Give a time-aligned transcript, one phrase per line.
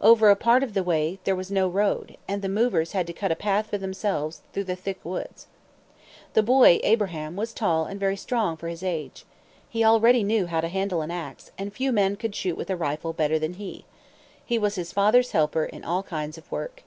[0.00, 3.12] Over a part of the way there was no road, and the movers had to
[3.12, 5.48] cut a path for themselves through the thick woods.
[6.32, 9.26] The boy, Abraham, was tall and very strong for his age.
[9.68, 12.74] He already knew how to handle an ax, and few men could shoot with a
[12.76, 13.84] rifle better than he.
[14.42, 16.82] He was his father's helper in all kinds of work.